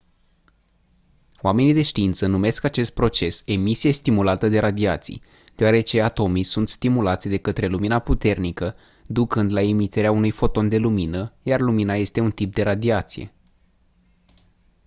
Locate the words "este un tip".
11.95-12.53